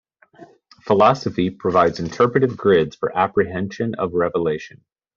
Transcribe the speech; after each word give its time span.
Philosophy 0.81 1.51
provides 1.51 1.99
interpretive 1.99 2.57
grids 2.57 2.95
for 2.95 3.15
apprehension 3.15 3.93
of 3.99 4.15
revelation. 4.15 4.83